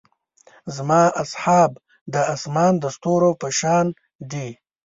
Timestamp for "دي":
4.31-4.49